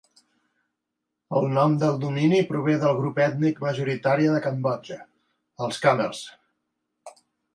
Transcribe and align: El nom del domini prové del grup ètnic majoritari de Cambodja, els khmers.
El 1.39 1.43
nom 1.57 1.75
del 1.83 1.99
domini 2.05 2.39
prové 2.53 2.77
del 2.83 2.97
grup 3.01 3.21
ètnic 3.27 3.61
majoritari 3.67 4.27
de 4.37 4.41
Cambodja, 4.45 4.97
els 5.67 5.83
khmers. 5.87 6.23